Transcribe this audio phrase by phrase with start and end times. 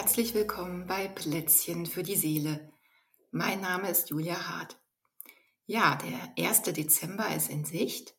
[0.00, 2.72] Herzlich willkommen bei Plätzchen für die Seele.
[3.32, 4.78] Mein Name ist Julia Hart.
[5.66, 6.62] Ja, der 1.
[6.72, 8.14] Dezember ist in Sicht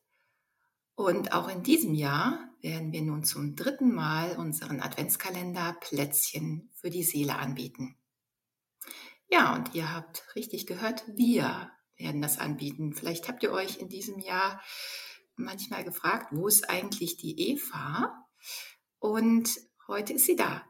[0.94, 6.90] und auch in diesem Jahr werden wir nun zum dritten Mal unseren Adventskalender Plätzchen für
[6.90, 7.96] die Seele anbieten.
[9.30, 12.92] Ja, und ihr habt richtig gehört, wir werden das anbieten.
[12.92, 14.62] Vielleicht habt ihr euch in diesem Jahr
[15.34, 18.28] manchmal gefragt, wo ist eigentlich die Eva?
[18.98, 20.69] Und heute ist sie da.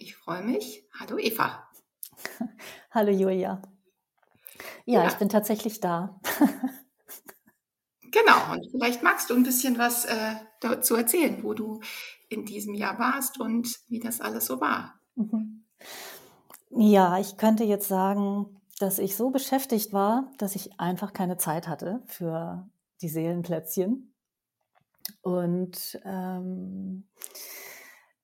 [0.00, 0.82] Ich freue mich.
[0.98, 1.68] Hallo Eva.
[2.90, 3.60] Hallo Julia.
[4.86, 5.08] Ja, ja.
[5.08, 6.18] ich bin tatsächlich da.
[8.10, 11.82] genau, und vielleicht magst du ein bisschen was äh, dazu erzählen, wo du
[12.30, 14.98] in diesem Jahr warst und wie das alles so war.
[15.16, 15.66] Mhm.
[16.70, 21.68] Ja, ich könnte jetzt sagen, dass ich so beschäftigt war, dass ich einfach keine Zeit
[21.68, 22.66] hatte für
[23.02, 24.14] die Seelenplätzchen.
[25.20, 27.06] Und ähm,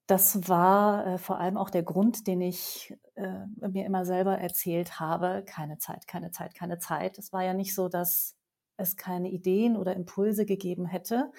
[0.06, 5.00] das war äh, vor allem auch der Grund, den ich äh, mir immer selber erzählt
[5.00, 5.44] habe.
[5.46, 7.18] Keine Zeit, keine Zeit, keine Zeit.
[7.18, 8.36] Es war ja nicht so, dass
[8.77, 11.32] es keine Ideen oder Impulse gegeben hätte.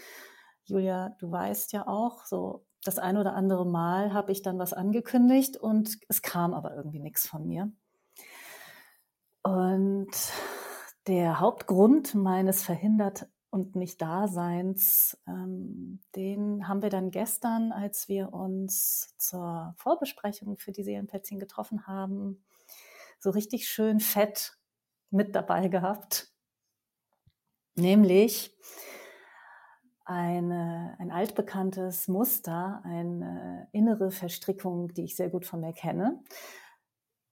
[0.65, 4.73] Julia, du weißt ja auch, so das ein oder andere Mal habe ich dann was
[4.73, 7.71] angekündigt und es kam aber irgendwie nichts von mir.
[9.43, 10.11] Und
[11.07, 18.33] der Hauptgrund meines verhindert und nicht Daseins, ähm, den haben wir dann gestern, als wir
[18.33, 22.43] uns zur Vorbesprechung für die Seelenplätzchen getroffen haben,
[23.19, 24.57] so richtig schön fett
[25.09, 26.31] mit dabei gehabt.
[27.75, 28.55] Nämlich
[30.03, 36.21] eine, ein altbekanntes Muster, eine innere Verstrickung, die ich sehr gut von mir kenne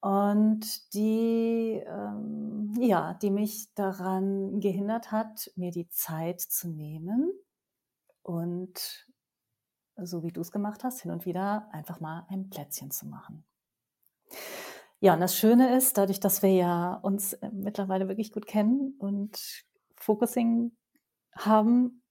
[0.00, 7.32] und die, ähm, ja, die mich daran gehindert hat, mir die Zeit zu nehmen
[8.22, 9.06] und
[9.96, 13.44] so wie du es gemacht hast, hin und wieder einfach mal ein Plätzchen zu machen.
[15.00, 18.94] Ja, und das Schöne ist, dadurch, dass wir ja uns äh, mittlerweile wirklich gut kennen
[18.98, 19.64] und
[19.96, 20.72] Focusing
[21.34, 22.02] haben,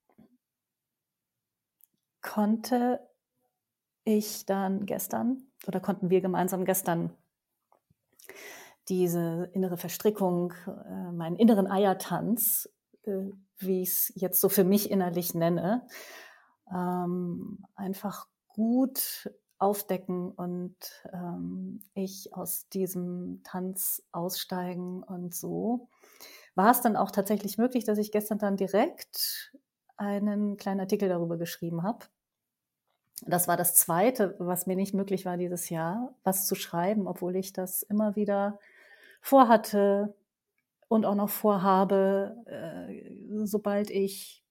[2.22, 3.00] konnte
[4.04, 7.16] ich dann gestern oder konnten wir gemeinsam gestern
[8.88, 12.70] diese innere Verstrickung, äh, meinen inneren Eiertanz,
[13.04, 15.88] äh, wie ich es jetzt so für mich innerlich nenne,
[16.72, 20.76] ähm, einfach gut aufdecken und
[21.14, 25.90] ähm, ich aus diesem Tanz aussteigen und so.
[26.56, 29.54] War es dann auch tatsächlich möglich, dass ich gestern dann direkt
[29.98, 32.06] einen kleinen Artikel darüber geschrieben habe
[33.22, 37.36] das war das Zweite, was mir nicht möglich war dieses Jahr, was zu schreiben, obwohl
[37.36, 38.60] ich das immer wieder
[39.22, 40.14] vorhatte
[40.88, 42.36] und auch noch vorhabe.
[42.46, 44.44] Äh, sobald ich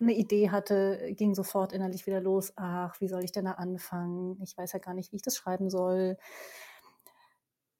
[0.00, 2.52] eine Idee hatte, ging sofort innerlich wieder los.
[2.56, 4.40] Ach, wie soll ich denn da anfangen?
[4.42, 6.16] Ich weiß ja gar nicht, wie ich das schreiben soll.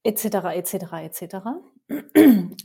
[0.05, 1.37] Etc., etc., etc.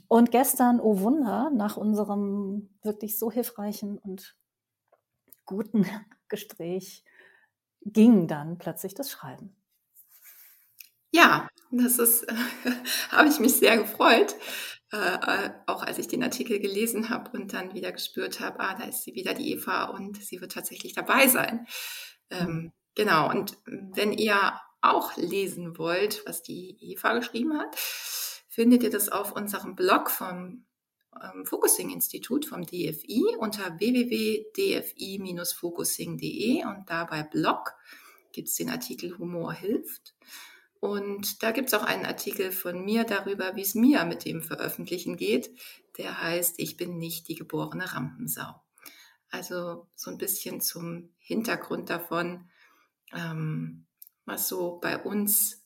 [0.08, 4.36] Und gestern, oh Wunder, nach unserem wirklich so hilfreichen und
[5.46, 5.86] guten
[6.34, 7.04] Gespräch
[7.86, 9.56] ging dann plötzlich das Schreiben.
[11.12, 12.34] Ja, das ist, äh,
[13.12, 14.36] habe ich mich sehr gefreut,
[14.92, 18.74] äh, äh, auch als ich den Artikel gelesen habe und dann wieder gespürt habe, ah,
[18.74, 21.68] da ist sie wieder, die Eva, und sie wird tatsächlich dabei sein.
[22.32, 27.76] Ähm, genau, und wenn ihr auch lesen wollt, was die Eva geschrieben hat,
[28.50, 30.66] findet ihr das auf unserem Blog vom
[31.46, 37.74] Focusing-Institut vom DFI unter www.dfi-focusing.de und da bei Blog
[38.32, 40.14] gibt es den Artikel Humor hilft.
[40.80, 44.42] Und da gibt es auch einen Artikel von mir darüber, wie es mir mit dem
[44.42, 45.50] Veröffentlichen geht.
[45.98, 48.62] Der heißt, ich bin nicht die geborene Rampensau.
[49.30, 52.50] Also so ein bisschen zum Hintergrund davon,
[53.14, 53.86] ähm,
[54.26, 55.64] was so bei uns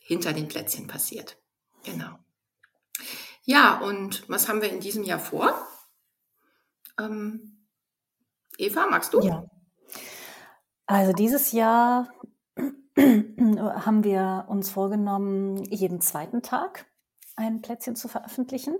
[0.00, 1.38] hinter den Plätzchen passiert.
[1.84, 2.18] Genau.
[3.50, 5.54] Ja, und was haben wir in diesem Jahr vor?
[7.00, 7.64] Ähm,
[8.58, 9.22] Eva, magst du?
[9.22, 9.46] Ja.
[10.84, 12.10] Also dieses Jahr
[12.98, 16.84] haben wir uns vorgenommen, jeden zweiten Tag
[17.36, 18.76] ein Plätzchen zu veröffentlichen.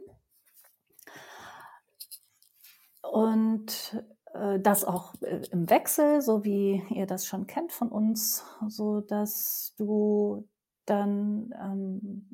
[3.00, 4.05] Und
[4.35, 9.00] äh, das auch äh, im Wechsel, so wie ihr das schon kennt von uns, so
[9.00, 10.47] dass du
[10.88, 12.29] dann ähm,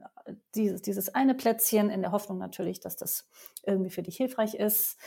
[0.54, 3.28] dieses, dieses eine Plätzchen in der Hoffnung natürlich, dass das
[3.64, 4.98] irgendwie für dich hilfreich ist,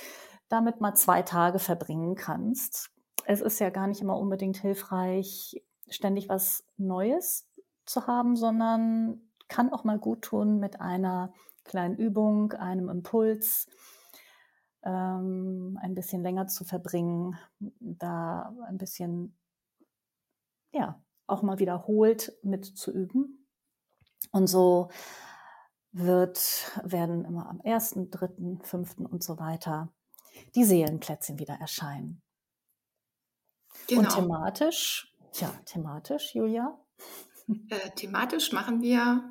[0.49, 2.91] damit mal zwei Tage verbringen kannst.
[3.25, 7.47] Es ist ja gar nicht immer unbedingt hilfreich, ständig was Neues
[7.85, 11.33] zu haben, sondern kann auch mal gut tun mit einer
[11.63, 13.67] kleinen Übung, einem Impuls,
[14.83, 19.35] ähm, ein bisschen länger zu verbringen, da ein bisschen
[20.71, 23.47] ja, auch mal wiederholt mit zu üben.
[24.31, 24.89] Und so
[25.91, 29.93] wird, werden immer am ersten, dritten, fünften und so weiter
[30.55, 32.21] die Seelenplätzchen wieder erscheinen.
[33.87, 34.01] Genau.
[34.01, 36.77] Und thematisch, tja, thematisch, Julia?
[37.69, 39.23] Äh, thematisch machen wir,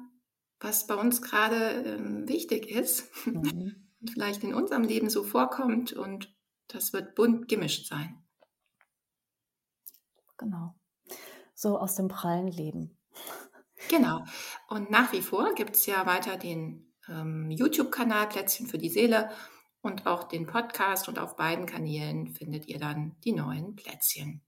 [0.60, 3.76] was bei uns gerade ähm, wichtig ist mhm.
[4.00, 6.34] und vielleicht in unserem Leben so vorkommt und
[6.68, 8.22] das wird bunt gemischt sein.
[10.38, 10.74] Genau.
[11.56, 12.96] So aus dem prallen Leben.
[13.88, 14.24] Genau.
[14.68, 19.30] Und nach wie vor gibt es ja weiter den ähm, YouTube-Kanal Plätzchen für die Seele
[19.80, 24.42] und auch den Podcast und auf beiden Kanälen findet ihr dann die neuen Plätzchen.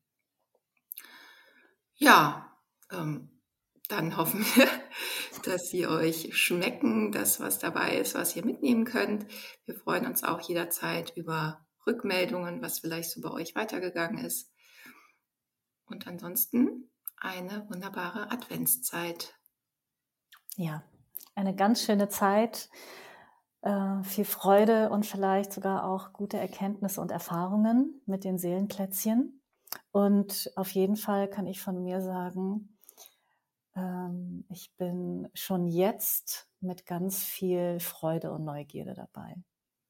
[1.95, 2.55] Ja,
[2.93, 3.41] ähm,
[3.89, 4.69] dann hoffen wir,
[5.45, 9.27] dass sie euch schmecken, das, was dabei ist, was ihr mitnehmen könnt.
[9.65, 14.53] Wir freuen uns auch jederzeit über Rückmeldungen, was vielleicht so bei euch weitergegangen ist.
[15.87, 16.91] Und ansonsten
[17.21, 19.35] eine wunderbare Adventszeit.
[20.57, 20.83] Ja,
[21.35, 22.69] eine ganz schöne Zeit,
[23.63, 29.41] äh, viel Freude und vielleicht sogar auch gute Erkenntnisse und Erfahrungen mit den Seelenplätzchen.
[29.93, 32.79] Und auf jeden Fall kann ich von mir sagen,
[33.77, 39.37] ähm, ich bin schon jetzt mit ganz viel Freude und Neugierde dabei.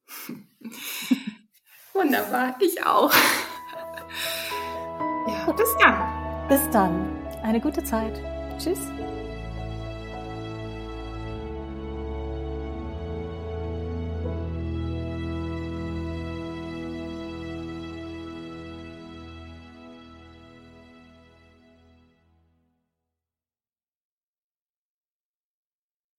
[1.95, 3.13] Wunderbar, ich auch.
[5.27, 6.49] ja, bis dann.
[6.49, 7.18] Bis dann.
[7.43, 8.13] Eine gute Zeit.
[8.59, 8.79] Tschüss.